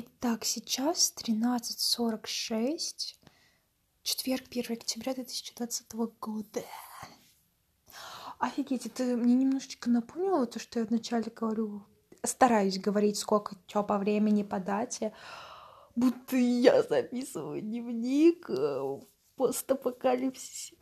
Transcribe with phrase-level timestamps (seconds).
[0.00, 3.16] Итак, сейчас 13.46,
[4.04, 6.62] четверг, 1 октября 2020 года.
[8.38, 11.82] Офигеть, это мне немножечко напомнило то, что я вначале говорю,
[12.22, 15.12] стараюсь говорить, сколько что по времени, по дате,
[15.96, 19.04] будто я записываю дневник э, в
[19.34, 20.76] постапокалипсисе.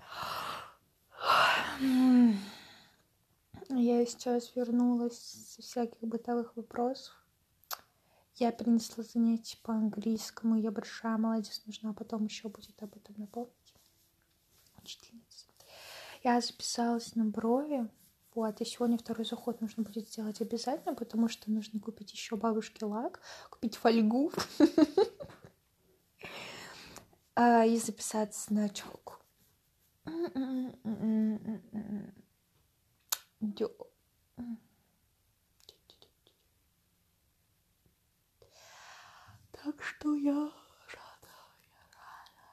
[3.71, 7.14] Я сейчас вернулась со всяких бытовых вопросов.
[8.37, 10.56] Я принесла занятия по английскому.
[10.56, 13.74] Я большая молодец, нужна потом еще будет об этом напомнить.
[14.83, 15.47] Учительница.
[16.23, 17.88] Я записалась на брови.
[18.34, 22.84] Вот, и сегодня второй заход нужно будет сделать обязательно, потому что нужно купить еще бабушке
[22.84, 24.30] лак, купить фольгу
[27.34, 29.15] а, и записаться на челку.
[39.66, 40.52] Так что я рада,
[41.66, 42.46] я рада.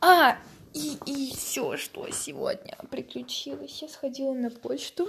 [0.00, 0.38] А,
[0.72, 3.82] и, и все, что сегодня приключилось.
[3.82, 5.08] Я сходила на почту,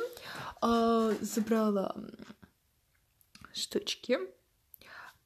[0.63, 1.95] э, забрала
[3.53, 4.17] штучки.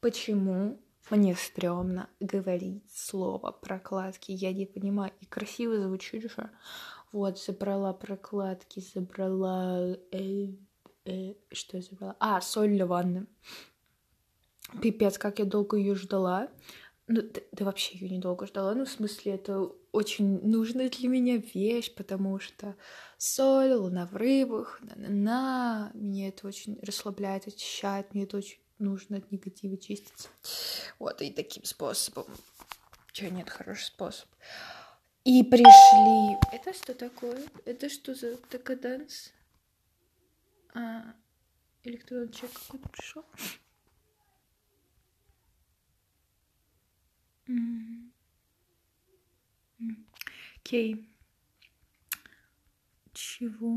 [0.01, 4.33] Почему мне стрёмно говорить слово прокладки?
[4.33, 5.13] Я не понимаю.
[5.21, 6.51] И красиво звучит же.
[7.13, 9.95] Вот, забрала прокладки, забрала...
[10.11, 10.49] Э,
[11.05, 12.15] э, что я забрала?
[12.19, 13.25] А, соль для ванны.
[14.81, 16.49] Пипец, как я долго ее ждала.
[17.07, 18.75] Ну, да, да вообще ее недолго ждала.
[18.75, 22.75] Ну, в смысле, это очень нужная для меня вещь, потому что
[23.17, 25.91] соль, луна в рыбах, на-на-на.
[25.95, 28.13] Мне это очень расслабляет, очищает.
[28.13, 30.29] Мне это очень нужно от негатива чиститься.
[30.99, 32.25] Вот, и таким способом.
[33.11, 34.29] Чего нет, хороший способ.
[35.25, 36.37] И пришли...
[36.53, 37.43] Это что такое?
[37.65, 39.33] Это что за декаданс?
[40.73, 41.13] А,
[41.83, 43.25] электронный человек какой-то пришел.
[50.57, 51.09] Окей.
[53.13, 53.75] Чего?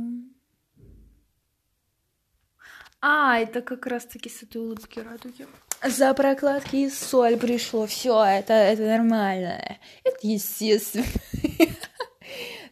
[3.00, 5.46] А, это как раз-таки с этой улыбки радуги.
[5.84, 7.86] За прокладки и соль пришло.
[7.86, 9.78] Все, это, это нормально.
[10.04, 11.06] Это естественно.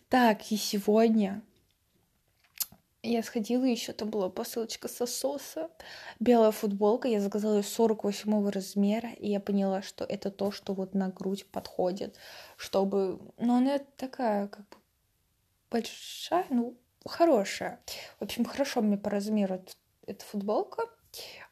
[0.09, 1.41] Так, и сегодня
[3.03, 5.71] я сходила, еще там была посылочка сососа,
[6.19, 10.95] белая футболка, я заказала ее 48 размера, и я поняла, что это то, что вот
[10.95, 12.17] на грудь подходит,
[12.57, 13.21] чтобы...
[13.39, 14.77] Ну, она такая, как бы,
[15.71, 17.81] большая, ну, хорошая.
[18.19, 19.63] В общем, хорошо мне по размеру
[20.07, 20.83] эта футболка.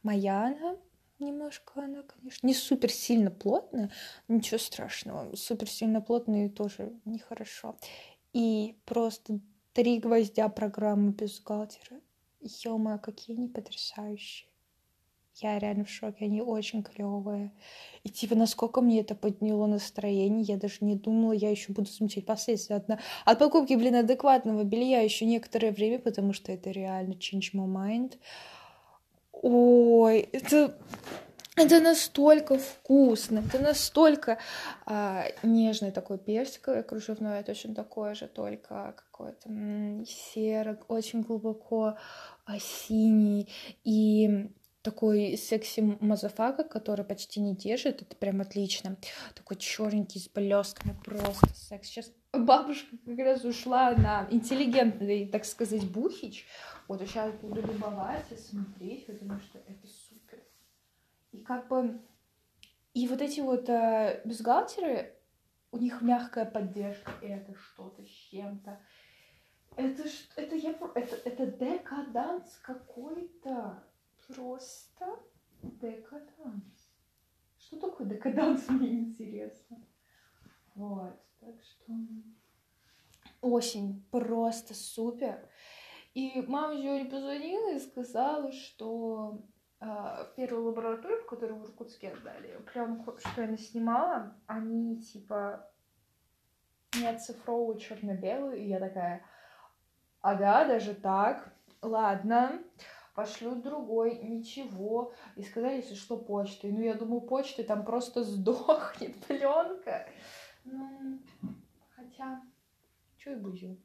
[0.03, 0.77] Моя она,
[1.19, 3.91] немножко она, конечно, не супер сильно плотная,
[4.29, 5.35] ничего страшного.
[5.35, 7.77] Супер сильно плотная тоже нехорошо.
[8.33, 9.41] И просто
[9.79, 12.01] Три гвоздя программы бюстгальтера.
[12.41, 14.51] Ё-моё, какие они потрясающие.
[15.37, 17.53] Я реально в шоке, они очень клевые.
[18.03, 22.27] И типа, насколько мне это подняло настроение, я даже не думала, я еще буду замечать
[22.27, 22.91] последствия от,
[23.25, 28.19] от покупки, блин, адекватного белья еще некоторое время, потому что это реально change my mind.
[29.31, 30.77] Ой, это
[31.59, 34.39] это настолько вкусно, это настолько
[34.87, 39.49] а, нежный такой персиковый кружевной, точно такой же, только какой-то
[40.07, 41.97] серый, очень глубоко
[42.45, 43.49] а, синий
[43.85, 44.51] и
[44.83, 48.97] такой секси motherfucker, который почти не держит, это прям отлично.
[49.35, 51.89] Такой черненький с блестками, просто секс.
[51.89, 56.47] Сейчас бабушка как раз ушла на интеллигентный, так сказать, бухич.
[56.87, 59.87] Вот, сейчас буду любоваться, смотреть, потому что это
[61.33, 62.01] и как бы...
[62.95, 65.15] И вот эти вот э, бюстгальтеры,
[65.71, 68.81] у них мягкая поддержка, и это что-то с чем-то.
[69.77, 70.03] Это,
[70.37, 73.85] это, я, это, это декаданс какой-то.
[74.27, 75.21] Просто
[75.63, 76.91] декаданс.
[77.59, 79.79] Что такое декаданс, мне интересно.
[80.75, 81.93] Вот, так что...
[83.41, 85.49] Осень просто супер.
[86.15, 89.47] И мама сегодня позвонила и сказала, что
[89.81, 95.71] а, первую лабораторию, которую в Иркутске отдали, прям что я снимала, они типа
[96.97, 99.23] не оцифровывают черно-белую, и я такая,
[100.21, 101.53] ага, даже так,
[101.83, 102.61] ладно,
[103.15, 105.13] пошлю другой, ничего.
[105.37, 106.73] И сказали, если что, почтой.
[106.73, 110.09] Ну, я думаю, почтой там просто сдохнет пленка.
[110.65, 111.19] Ну,
[111.95, 112.43] хотя,
[113.17, 113.79] что и бузил.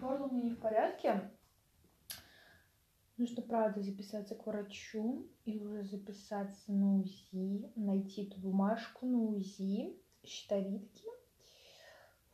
[0.00, 1.30] Горло у меня не в порядке.
[3.16, 9.96] Нужно, правда, записаться к врачу и уже записаться на УЗИ, найти эту бумажку на УЗИ,
[10.22, 11.04] щитовидки.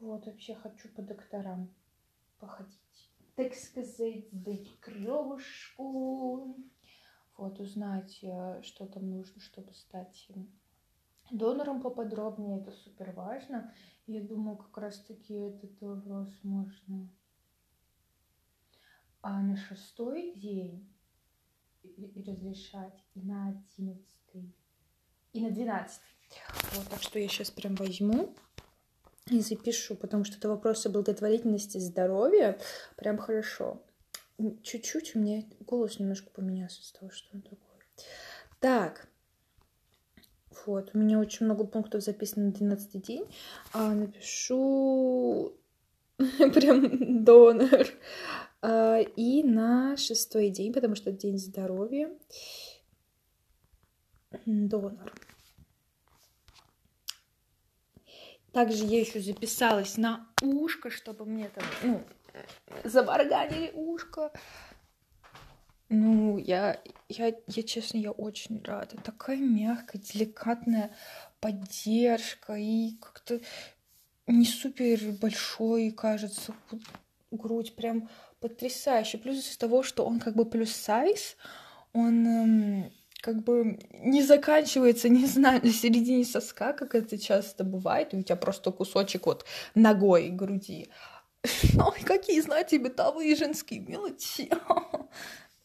[0.01, 1.73] Вот, вообще хочу по докторам
[2.41, 6.57] походить, так сказать, сдать кровушку,
[7.37, 10.29] вот, узнать, э, что там нужно, чтобы стать
[11.31, 13.73] донором поподробнее, это супер важно.
[14.07, 17.09] Я думаю, как раз-таки этот вопрос можно
[19.23, 20.89] а на шестой день
[22.27, 24.55] разрешать и на одиннадцатый,
[25.33, 26.09] и на двенадцатый.
[26.73, 28.35] Вот, так что я сейчас прям возьму
[29.27, 32.59] и запишу, потому что это вопросы благотворительности здоровья.
[32.97, 33.83] Прям хорошо.
[34.63, 37.59] Чуть-чуть у меня голос немножко поменялся из того, что он такой.
[38.61, 39.09] Так.
[40.67, 43.27] Вот, у меня очень много пунктов записано на 12 день.
[43.73, 45.53] А, напишу
[46.19, 47.87] прям донор.
[48.63, 52.11] А, и на шестой день, потому что день здоровья.
[54.47, 55.13] Донор.
[58.53, 62.03] Также я еще записалась на ушко, чтобы мне там, ну,
[62.85, 64.31] забарганили ушко.
[65.89, 68.97] Ну, я, я, я, честно, я очень рада.
[68.99, 70.95] Такая мягкая, деликатная
[71.41, 73.41] поддержка и как-то
[74.27, 76.55] не супер большой, кажется,
[77.31, 78.09] грудь прям
[78.43, 79.19] потрясающе.
[79.19, 81.37] Плюс из того, что он как бы плюс сайз,
[81.93, 82.93] он эм,
[83.23, 88.37] как бы не заканчивается, не знаю, на середине соска, как это часто бывает, у тебя
[88.37, 89.45] просто кусочек вот
[89.75, 90.89] ногой груди.
[91.79, 94.51] Ой, какие, знаете, бытовые женские мелочи.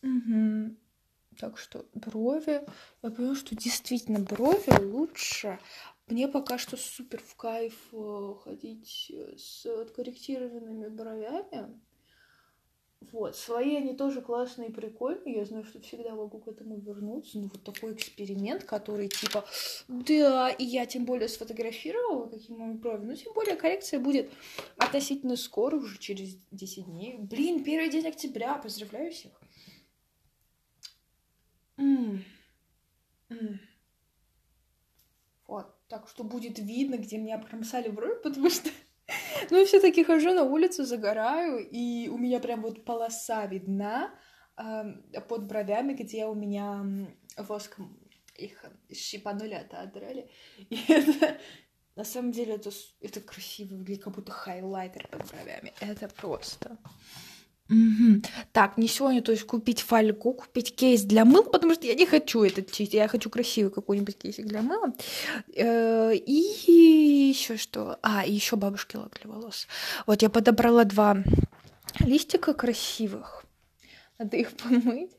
[1.39, 2.63] Так что брови,
[3.03, 5.59] я поняла, что действительно брови лучше.
[6.07, 11.79] Мне пока что супер в кайф э, ходить с откорректированными бровями.
[12.99, 15.37] Вот, свои они тоже классные и прикольные.
[15.37, 17.37] Я знаю, что всегда могу к этому вернуться.
[17.39, 19.45] Ну, вот такой эксперимент, который типа,
[19.87, 23.05] да, и я тем более сфотографировала, какие мои брови.
[23.05, 24.29] Ну, тем более коррекция будет
[24.77, 27.17] относительно скоро, уже через 10 дней.
[27.17, 29.31] Блин, первый день октября, поздравляю всех.
[35.47, 38.69] Вот, так что будет видно, где меня промсали брови, потому что
[39.51, 44.11] ну, все-таки хожу на улицу, загораю, и у меня прям вот полоса видна
[45.27, 46.83] под бровями, где у меня
[47.37, 47.99] воском
[48.35, 50.29] их щипанули, отодрали.
[50.57, 51.37] И это,
[51.95, 55.73] на самом деле, это, это красиво выглядит, как будто хайлайтер под бровями.
[55.79, 56.77] Это просто...
[57.69, 58.21] Угу.
[58.53, 62.05] Так, не сегодня, то есть купить фольгу, купить кейс для мыла, потому что я не
[62.05, 64.93] хочу этот чистить, я хочу красивый какой-нибудь кейсик для мыла.
[65.55, 67.99] Э, и еще что?
[68.01, 69.67] А, и еще бабушки лак для волос.
[70.05, 71.17] Вот я подобрала два
[71.99, 73.43] листика красивых.
[74.17, 75.11] Надо их помыть.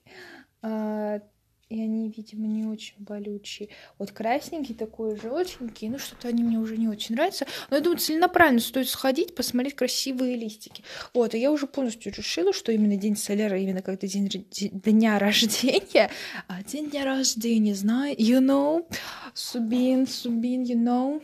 [1.68, 3.68] И они, видимо, не очень болючие.
[3.98, 7.46] Вот красненький такой, желтенький, ну что-то они мне уже не очень нравятся.
[7.68, 10.82] Но я думаю, целенаправленно стоит сходить, посмотреть красивые листики.
[11.12, 16.10] Вот, и я уже полностью решила, что именно день соляра, именно когда день дня рождения,
[16.46, 18.86] а день дня рождения, знаю, you know,
[19.34, 21.22] Субин, Субин, you know,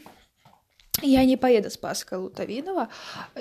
[1.02, 2.88] я не поеду с Паской Лутовинова.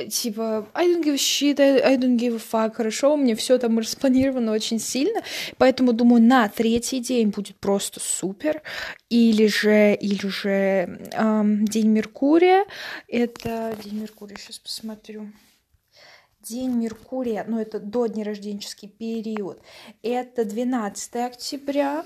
[0.10, 2.76] Типа, I don't give a shit, I don't give a fuck.
[2.76, 5.22] Хорошо, у меня все там распланировано очень сильно.
[5.58, 8.62] Поэтому, думаю, на третий день будет просто супер.
[9.10, 12.66] Или же, или же эм, День Меркурия.
[13.08, 15.32] Это День Меркурия, сейчас посмотрю.
[16.42, 19.62] День Меркурия, ну это до дня рожденческий период,
[20.02, 22.06] это 12 октября.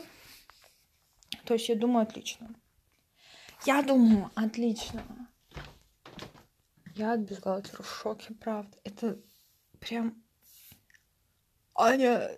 [1.46, 2.54] То есть я думаю, отлично.
[3.66, 5.04] Я думаю, отлично.
[6.98, 8.76] Я от бюстгальтера в шоке, правда.
[8.84, 9.20] Это
[9.80, 10.20] прям...
[11.76, 12.32] Аня,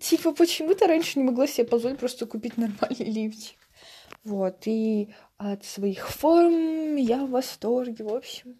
[0.00, 3.58] типа, почему ты раньше не могла себе позволить просто купить нормальный лифчик?
[4.24, 8.58] Вот, и от своих форм я в восторге, в общем.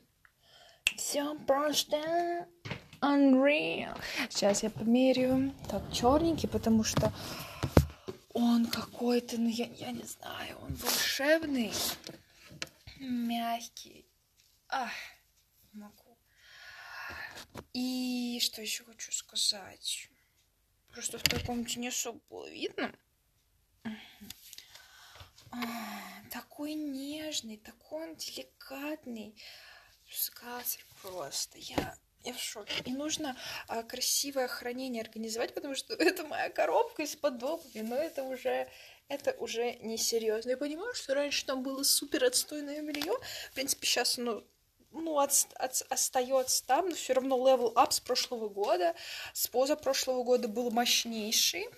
[0.96, 2.46] Все просто
[3.00, 3.98] unreal.
[4.30, 5.52] Сейчас я померяю.
[5.68, 7.12] Так, черненький, потому что
[8.32, 11.72] он какой-то, ну я, я не знаю, он волшебный,
[13.00, 14.06] мягкий.
[14.68, 14.90] Ах
[15.72, 16.18] могу.
[17.72, 20.08] И что еще хочу сказать?
[20.90, 22.94] Просто в той комнате не особо было видно.
[25.50, 25.58] А,
[26.30, 29.34] такой нежный, такой он деликатный.
[30.10, 31.58] Сказер просто.
[31.58, 32.74] Я, я в шоке.
[32.84, 33.36] И нужно
[33.68, 38.68] а, красивое хранение организовать, потому что это моя коробка из-под обуви, но это уже
[39.08, 40.50] это уже несерьезно.
[40.50, 43.12] Я понимаю, что раньше там было супер отстойное белье.
[43.50, 44.42] В принципе, сейчас оно
[44.92, 48.94] ну, от, от, остается там, но все равно level up с прошлого года,
[49.32, 51.68] с позапрошлого года был мощнейший.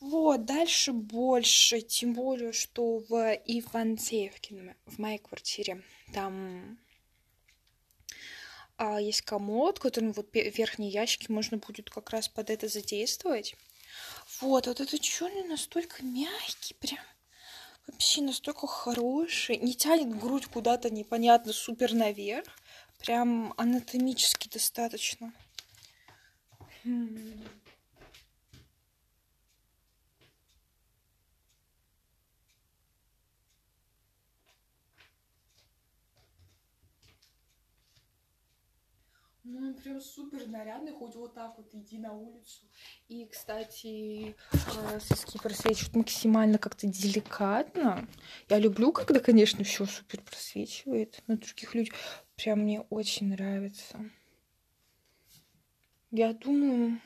[0.00, 5.82] Вот, дальше больше, тем более, что в Ивантеевке, в моей квартире,
[6.12, 6.78] там
[8.76, 13.54] а есть комод, который вот верхние ящики можно будет как раз под это задействовать.
[14.40, 17.00] Вот, вот этот черный настолько мягкий, прям
[17.86, 22.46] вообще настолько хороший, не тянет грудь куда-то непонятно супер наверх,
[22.98, 25.32] прям анатомически достаточно.
[26.84, 27.42] Хм.
[39.46, 42.62] Ну, он прям супер нарядный, хоть вот так вот иди на улицу.
[43.08, 48.08] И, кстати, э, соски просвечивают максимально как-то деликатно.
[48.48, 51.22] Я люблю, когда, конечно, все супер просвечивает.
[51.26, 51.94] На других людях
[52.36, 54.10] прям мне очень нравится.
[56.10, 57.02] Я думаю,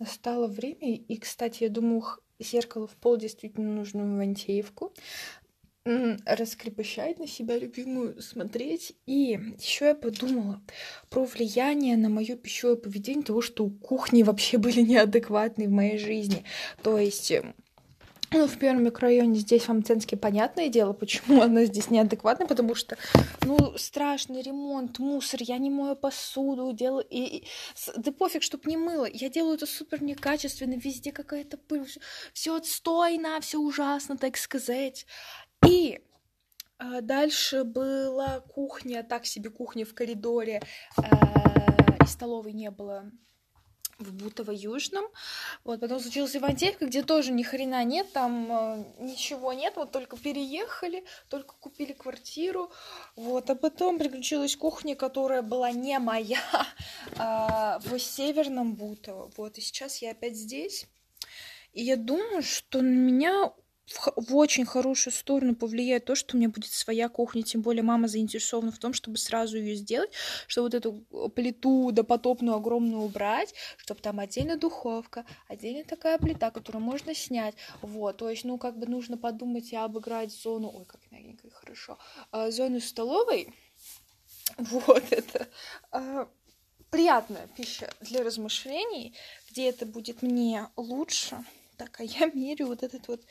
[0.00, 0.96] настало время.
[0.96, 2.02] И, кстати, я думаю,
[2.40, 4.92] зеркало в пол действительно нужно в Ивантеевку
[5.84, 8.92] раскрепощать на себя любимую смотреть.
[9.06, 10.62] И еще я подумала
[11.08, 16.44] про влияние на мое пищевое поведение того, что кухни вообще были неадекватные в моей жизни.
[16.82, 17.54] То есть эм,
[18.32, 22.96] ну, в первом микрорайоне здесь, в Амценске, понятное дело, почему она здесь неадекватная, потому что,
[23.42, 27.44] ну, страшный ремонт, мусор, я не мою посуду, делаю, и, и
[27.96, 31.88] да пофиг, чтоб не мыло, я делаю это супер некачественно, везде какая-то пыль,
[32.32, 35.06] все отстойно, все ужасно, так сказать.
[35.66, 36.00] И
[36.78, 40.62] э, дальше была кухня, так себе кухня в коридоре,
[40.96, 41.02] э,
[42.02, 43.10] и столовой не было
[44.00, 45.04] в Бутово-Южном.
[45.64, 50.16] Вот, потом случилась Ивантеевка, где тоже ни хрена нет, там э, ничего нет, вот только
[50.16, 52.72] переехали, только купили квартиру.
[53.16, 56.40] Вот, а потом приключилась кухня, которая была не моя,
[57.12, 59.30] э, в Северном Бутово.
[59.36, 60.86] Вот, и сейчас я опять здесь.
[61.72, 63.52] И я думаю, что на меня
[63.90, 67.82] в, в очень хорошую сторону повлияет то, что у меня будет своя кухня, тем более
[67.82, 70.10] мама заинтересована в том, чтобы сразу ее сделать,
[70.46, 76.50] чтобы вот эту э, плиту допотопную огромную убрать, чтобы там отдельно духовка, отдельно такая плита,
[76.50, 80.84] которую можно снять, вот, то есть, ну, как бы нужно подумать и обыграть зону, ой,
[80.84, 81.98] как мягенько и хорошо,
[82.32, 83.52] э, зону столовой,
[84.58, 85.48] вот это,
[85.92, 86.26] э,
[86.90, 89.14] приятная пища для размышлений,
[89.50, 91.44] где это будет мне лучше,
[91.80, 93.22] так, а я мерю вот этот вот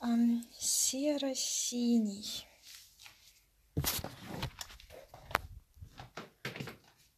[0.00, 2.46] эм, серо-синий.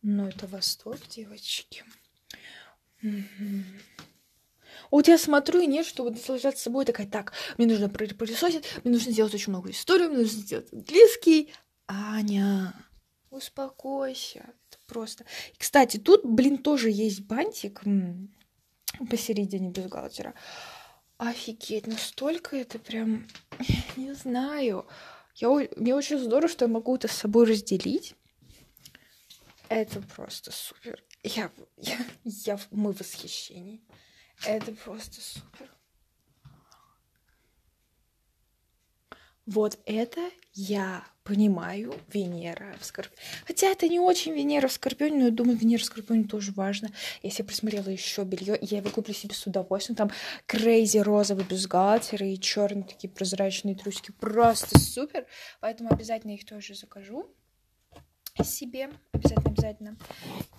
[0.02, 1.84] Ну, это восторг, девочки.
[3.00, 3.62] Угу.
[4.90, 9.12] Вот я смотрю, и нет, чтобы наслаждаться собой, такая, так, мне нужно пылесосить, мне нужно
[9.12, 11.52] сделать очень много историй, мне нужно сделать английский.
[11.86, 12.74] Аня,
[13.30, 14.40] успокойся.
[14.40, 15.24] Это просто...
[15.54, 17.82] И, кстати, тут, блин, тоже есть бантик
[19.10, 20.34] посередине бюстгальтера.
[21.18, 23.26] Офигеть, настолько это прям,
[23.96, 24.86] не знаю.
[25.34, 28.14] Я, мне очень здорово, что я могу это с собой разделить.
[29.68, 31.02] Это просто супер.
[31.22, 33.82] Я, я, я, мы в восхищении.
[34.44, 35.75] Это просто супер.
[39.46, 40.20] Вот это
[40.54, 43.20] я понимаю Венера в Скорпионе.
[43.46, 46.90] Хотя это не очень Венера в Скорпионе, но я думаю, Венера в Скорпионе тоже важно.
[47.22, 49.96] Я себе присмотрела еще белье, я его куплю себе с удовольствием.
[49.96, 50.10] Там
[50.46, 54.12] крейзи розовый бюстгальтер и черные такие прозрачные трусики.
[54.12, 55.26] Просто супер.
[55.60, 57.26] Поэтому обязательно их тоже закажу
[58.44, 58.90] себе.
[59.12, 59.96] Обязательно, обязательно.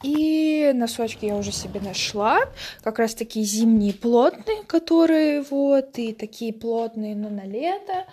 [0.02, 2.40] И носочки я уже себе нашла.
[2.84, 8.06] Как раз такие зимние плотные, которые вот, и такие плотные, но на лето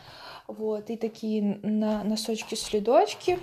[0.47, 3.39] вот, и такие на носочки-следочки.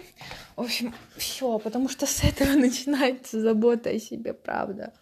[0.55, 4.93] В общем, все, потому что с этого начинается забота о себе, правда.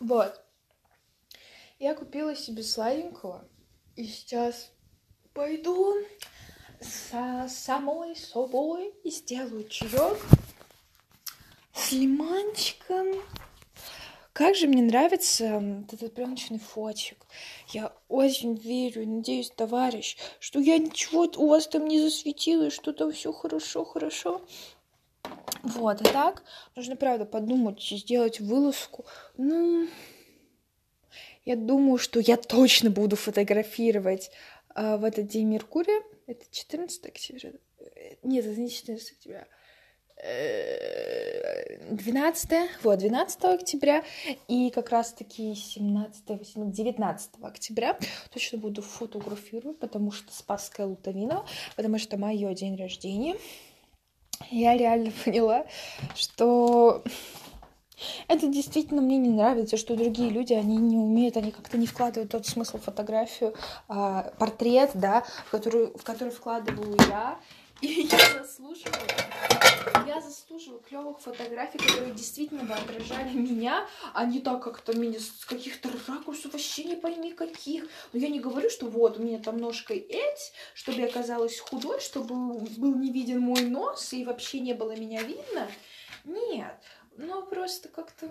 [0.00, 0.42] Вот.
[1.78, 3.48] Я купила себе сладенького,
[3.96, 4.72] и сейчас
[5.32, 5.94] пойду
[6.80, 10.18] со самой собой и сделаю чаек
[11.74, 13.06] с лимончиком.
[14.40, 17.26] Как же мне нравится этот пленочный фотик.
[17.74, 23.12] Я очень верю, надеюсь, товарищ, что я ничего у вас там не засветила, что там
[23.12, 24.40] все хорошо, хорошо.
[25.62, 26.42] Вот, а так
[26.74, 29.04] нужно, правда, подумать, сделать вылазку.
[29.36, 29.86] Ну,
[31.44, 34.30] я думаю, что я точно буду фотографировать
[34.74, 36.02] э, в этот день Меркурия.
[36.26, 37.52] Это 14 октября.
[38.22, 39.46] Нет, это не 14 октября.
[41.90, 42.50] 12,
[42.82, 44.04] вот, 12 октября
[44.48, 47.98] и как раз-таки 17, 18, 19 октября
[48.32, 51.44] точно буду фотографировать, потому что Спасская Лутовина,
[51.76, 53.36] потому что мое день рождения.
[54.50, 55.66] Я реально поняла,
[56.14, 57.02] что
[58.28, 62.30] Это действительно мне не нравится, что другие люди, они не умеют, они как-то не вкладывают
[62.32, 63.54] тот смысл в фотографию,
[63.88, 67.38] а, портрет, да, в который, в который вкладываю я.
[67.82, 69.00] И я заслуживаю,
[70.10, 75.44] я заслуживаю клевых фотографий, которые действительно бы отражали меня, а не так как-то меня с
[75.44, 77.84] каких-то ракурсов вообще не пойми каких.
[78.12, 82.00] Но я не говорю, что вот у меня там ножка эть, чтобы я казалась худой,
[82.00, 85.68] чтобы был не виден мой нос и вообще не было меня видно.
[86.24, 86.80] Нет,
[87.16, 88.28] ну просто как-то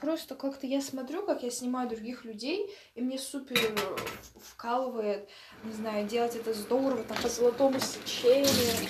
[0.00, 3.96] Просто как-то я смотрю, как я снимаю других людей, и мне супер э,
[4.42, 5.28] вкалывает,
[5.62, 8.88] не знаю, делать это здорово, там, по золотому сечению.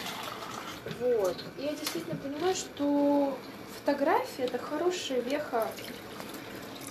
[1.00, 1.36] Вот.
[1.58, 3.36] И я действительно понимаю, что
[3.78, 5.68] фотография— это хорошая веха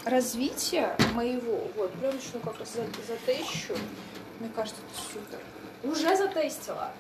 [0.06, 1.68] развития моего.
[1.76, 3.76] Вот, пленочную как за, затещу.
[4.40, 5.40] Мне кажется, это супер.
[5.84, 6.92] Уже затестила.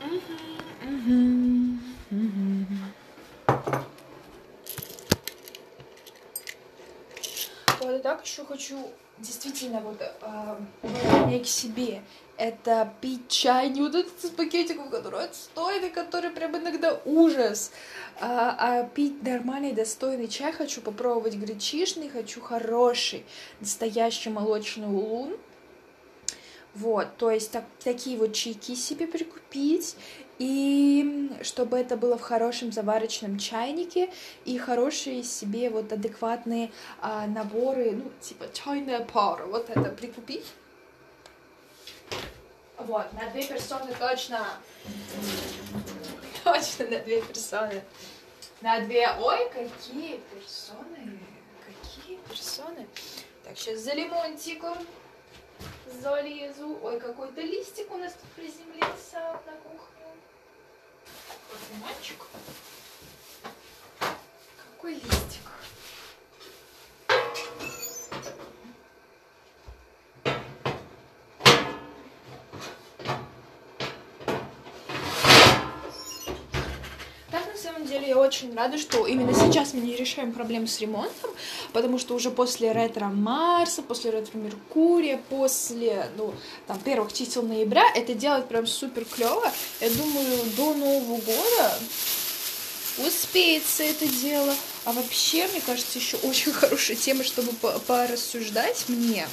[0.00, 1.78] Угу,
[2.10, 2.64] угу.
[7.80, 8.76] Вот и так еще хочу
[9.16, 12.02] действительно вот э, к себе.
[12.36, 17.72] Это пить чай не вот этот из пакетиков, который отстойный, который прям иногда ужас.
[18.20, 23.24] А, а пить нормальный, достойный чай хочу попробовать гречишный, хочу хороший,
[23.60, 25.38] настоящий молочный улун.
[26.74, 29.96] Вот, то есть так, такие вот чайки себе прикупить
[30.38, 34.10] и чтобы это было в хорошем заварочном чайнике,
[34.44, 40.46] и хорошие себе вот адекватные а, наборы, ну, типа чайная пара, вот это прикупить.
[42.78, 44.46] Вот, на две персоны точно.
[46.44, 47.82] Точно на две персоны.
[48.60, 49.08] На две...
[49.20, 51.18] Ой, какие персоны!
[51.64, 52.86] Какие персоны!
[53.44, 54.76] Так, сейчас за лимончиком
[56.00, 56.78] залезу.
[56.82, 59.93] Ой, какой-то листик у нас тут приземлился на кухне
[61.80, 62.18] мальчик.
[64.56, 65.42] Какой листик.
[77.30, 80.80] Так, на самом деле, я очень рада, что именно сейчас мы не решаем проблем с
[80.80, 81.30] ремонтом,
[81.72, 86.34] потому что уже после ретро Марса, после ретро Меркурия, после, ну,
[86.66, 89.50] там, первых чисел ноября это делать прям супер клево.
[89.80, 91.72] Я думаю, до Нового года
[93.06, 94.54] успеется это дело.
[94.84, 97.52] А вообще, мне кажется, еще очень хорошая тема, чтобы
[97.86, 99.26] порассуждать мне.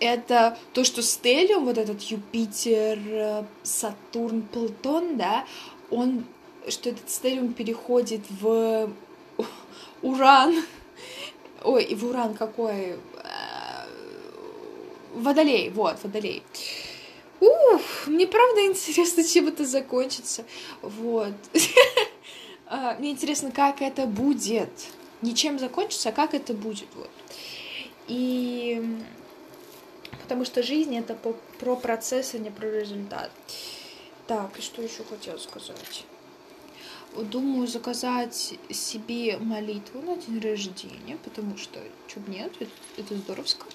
[0.00, 5.44] Это то, что Стелиум, вот этот Юпитер, э, Сатурн, Плутон, да,
[5.90, 6.24] он,
[6.68, 8.90] что этот Стелиум переходит в
[10.02, 10.54] Уран.
[11.62, 12.96] Ой, и в Уран какой?
[13.22, 13.86] Э,
[15.14, 16.42] водолей, вот, Водолей.
[17.40, 20.44] Ух, мне правда интересно, чем это закончится.
[20.82, 21.34] Вот.
[22.72, 24.70] А, мне интересно, как это будет.
[25.22, 26.86] Не чем закончится, а как это будет.
[26.94, 27.10] Вот.
[28.06, 28.80] И
[30.22, 31.18] потому что жизнь это
[31.58, 33.32] про процесс, а не про результат.
[34.28, 36.04] Так, и что еще хотела сказать?
[37.16, 43.66] Думаю заказать себе молитву на день рождения, потому что, чё нет, это, это здоровско.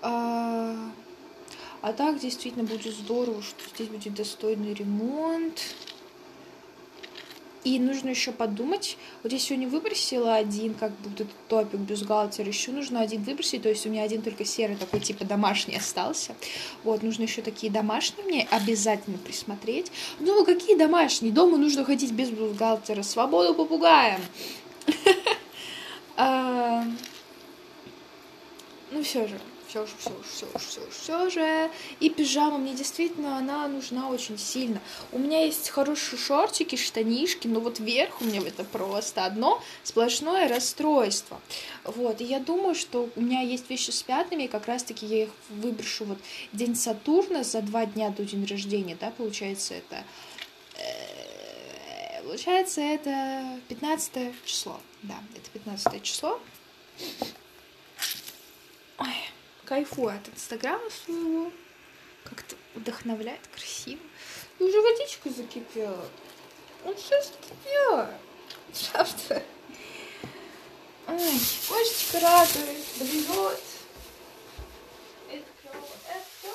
[0.00, 0.90] А,
[1.80, 5.74] а так действительно будет здорово, что здесь будет достойный ремонт.
[7.68, 8.96] И нужно еще подумать.
[9.22, 12.48] Вот я сегодня выбросила один, как будто топик бюстгальтер.
[12.48, 13.60] Еще нужно один выбросить.
[13.60, 16.34] То есть у меня один только серый такой типа домашний остался.
[16.82, 19.92] Вот, нужно еще такие домашние мне обязательно присмотреть.
[20.18, 21.30] Ну, какие домашние?
[21.30, 23.02] Дома нужно ходить без бюстгальтера.
[23.02, 24.20] Свободу попугаем.
[26.20, 26.84] А,
[28.90, 31.70] ну, все же все же, все же, все же, все же, все же.
[32.00, 34.80] И пижама мне действительно она нужна очень сильно.
[35.12, 40.48] У меня есть хорошие шортики, штанишки, но вот вверх у меня это просто одно сплошное
[40.48, 41.40] расстройство.
[41.84, 45.24] Вот, и я думаю, что у меня есть вещи с пятнами, и как раз-таки я
[45.24, 46.18] их выброшу вот
[46.52, 50.04] день Сатурна за два дня до день рождения, да, получается это...
[50.76, 54.80] Э, получается, это 15 число.
[55.02, 56.40] Да, это 15 число.
[58.98, 59.27] Ой
[59.68, 61.52] кайфую от инстаграма своего.
[62.24, 64.00] Как-то вдохновляет, красиво.
[64.58, 66.08] И уже водичка закипела.
[66.84, 68.10] Он все закипела.
[68.92, 69.42] Правда.
[71.06, 73.60] Ой, кошечка радует, блюет.
[75.30, 75.44] Это
[76.08, 76.54] это.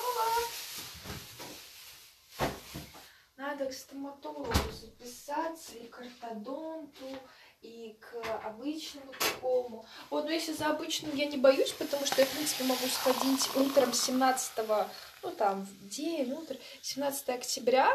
[3.36, 7.18] Надо к стоматологу записаться и к ортодонту,
[7.64, 9.86] и к обычному такому.
[10.10, 13.48] Вот, но если за обычным я не боюсь, потому что я, в принципе, могу сходить
[13.56, 14.52] утром 17
[15.22, 17.88] ну там, в день, утро, 17 октября,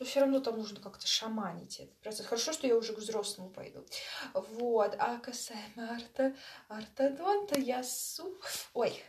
[0.00, 1.92] но все равно там нужно как-то шаманить это.
[2.02, 3.86] Просто хорошо, что я уже к взрослому пойду.
[4.34, 4.96] Вот.
[4.98, 6.34] А касаемо арта,
[6.66, 8.36] ортодонта, я су...
[8.74, 9.00] Ой,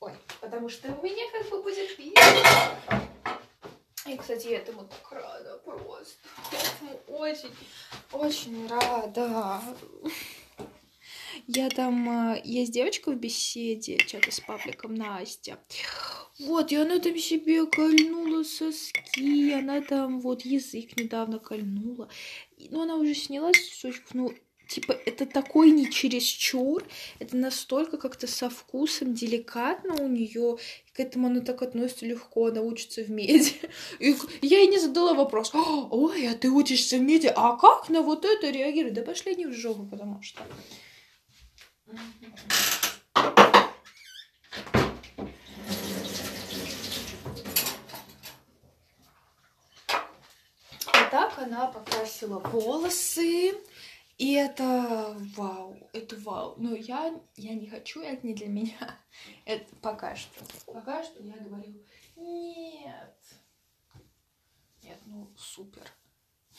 [0.00, 1.96] ой, потому что у меня как бы будет.
[4.06, 6.14] И, кстати, я этому так рада просто.
[6.52, 7.50] Я этому очень,
[8.12, 9.62] очень рада.
[11.46, 12.34] Я там...
[12.34, 15.58] Э, есть девочка в беседе, что-то с пабликом Настя.
[16.38, 22.08] Вот, и она там себе кольнула соски, она там вот язык недавно кольнула.
[22.58, 24.34] Ну, она уже сняла сосочку, ну,
[24.68, 26.84] типа, это такой не чересчур,
[27.18, 30.58] это настолько как-то со вкусом, деликатно у нее,
[30.92, 33.60] к этому она так относится легко, она учится в меди.
[33.98, 38.02] И я ей не задала вопрос, ой, а ты учишься в меди, а как на
[38.02, 38.94] вот это реагирует?
[38.94, 40.42] Да пошли они в жопу, потому что...
[51.10, 53.54] так она покрасила волосы.
[54.16, 56.54] И это вау, это вау.
[56.56, 58.98] Но я, я не хочу, это не для меня.
[59.44, 60.44] Это пока что.
[60.66, 61.84] Пока что я говорю,
[62.16, 63.18] нет.
[64.82, 65.90] Нет, ну супер.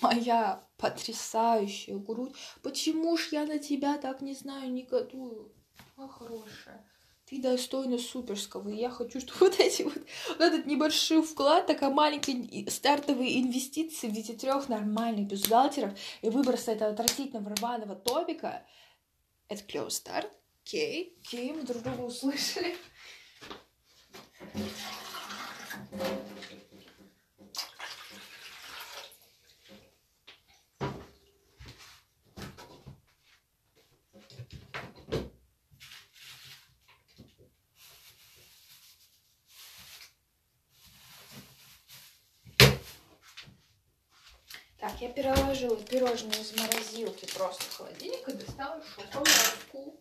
[0.02, 2.36] Моя потрясающая грудь.
[2.62, 5.54] Почему ж я на тебя так, не знаю, не готую?
[5.96, 6.86] Моя хорошая
[7.26, 8.70] ты достойна суперского.
[8.70, 9.98] И я хочу, чтобы вот эти вот,
[10.30, 16.72] вот этот небольшой вклад, такая маленькая стартовые инвестиции в виде трех нормальных бюстгальтеров и выброса
[16.72, 18.66] этого отвратительного рваного топика,
[19.48, 20.32] это клевый старт.
[20.64, 22.76] Окей, окей, мы друг друга услышали.
[44.86, 50.00] Так, я переложила пирожные из морозилки просто в холодильник и достала шоколадку.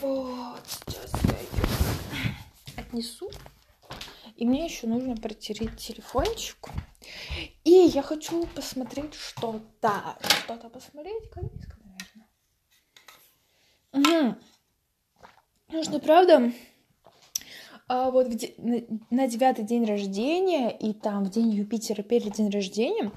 [0.00, 2.36] Вот, сейчас я ее
[2.76, 3.28] отнесу.
[4.36, 6.68] И мне еще нужно протереть телефончик.
[7.64, 10.16] И я хочу посмотреть что-то.
[10.44, 11.28] Что-то посмотреть.
[11.30, 11.80] Корейское,
[13.92, 14.30] наверное.
[14.30, 14.38] Угу.
[15.72, 16.52] Нужно, правда,
[17.88, 18.54] а вот где,
[19.10, 23.12] на девятый день рождения и там в день Юпитера перед день рождения,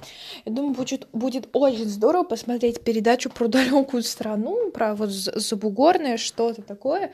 [0.45, 6.61] я думаю, будет, будет очень здорово посмотреть передачу про далекую страну, про вот забугорное что-то
[6.61, 7.13] такое.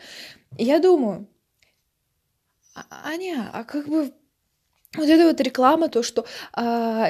[0.57, 1.27] я думаю,
[2.73, 4.11] «А, Аня, а как бы
[4.97, 7.07] вот эта вот реклама, то, что а,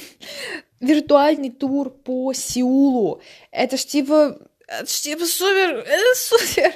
[0.80, 4.38] виртуальный тур по Сеулу, это ж типа
[4.84, 6.74] типа супер, это супер.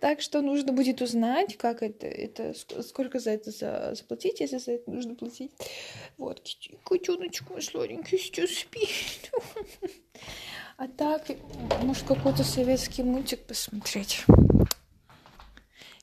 [0.00, 4.72] Так что нужно будет узнать, как это, это сколько за это за, заплатить, если за
[4.72, 5.52] это нужно платить.
[6.16, 6.42] Вот,
[6.84, 9.30] котеночку мой сладенький сейчас спит.
[10.80, 11.24] А так,
[11.82, 14.24] может, какой-то советский мультик посмотреть.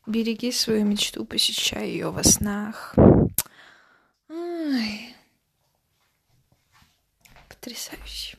[0.06, 2.94] Береги свою мечту, посещай ее во снах.
[4.28, 5.16] Ай.
[7.48, 8.38] Потрясающе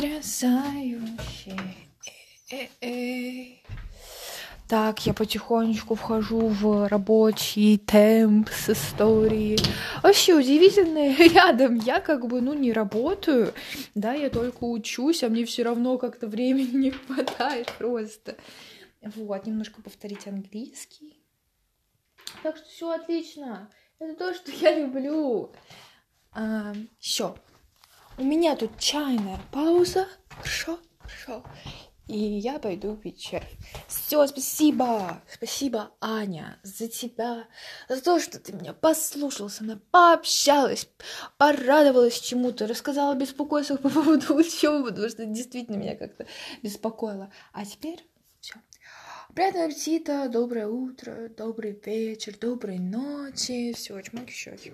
[0.00, 1.56] потрясающе.
[2.52, 3.56] Э -э
[4.66, 9.58] Так, я потихонечку вхожу в рабочий темп с историей.
[10.02, 13.52] Вообще удивительно, рядом я как бы, ну, не работаю,
[13.94, 18.36] да, я только учусь, а мне все равно как-то времени не хватает просто.
[19.02, 21.16] Вот, немножко повторить английский.
[22.42, 23.68] Так что все отлично.
[23.98, 25.50] Это то, что я люблю.
[26.32, 27.34] А, все.
[28.18, 30.06] У меня тут чайная пауза.
[30.28, 31.42] Хорошо, хорошо.
[32.10, 33.44] И я пойду пить чай.
[33.86, 35.22] Все, спасибо.
[35.32, 37.46] Спасибо, Аня, за тебя.
[37.88, 40.88] За то, что ты меня послушала, со мной пообщалась,
[41.38, 46.26] порадовалась чему-то, рассказала беспокойство по поводу учебы, потому что действительно меня как-то
[46.64, 47.32] беспокоило.
[47.52, 48.04] А теперь
[48.40, 48.56] все.
[49.32, 53.72] Приятного аппетита, доброе утро, добрый вечер, доброй ночи.
[53.72, 54.72] Все, чмоки, щеки.